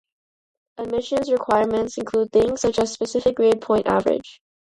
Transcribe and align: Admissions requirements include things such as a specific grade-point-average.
Admissions 0.79 1.31
requirements 1.31 1.99
include 1.99 2.31
things 2.31 2.59
such 2.61 2.79
as 2.79 2.89
a 2.89 2.93
specific 2.93 3.35
grade-point-average. 3.35 4.41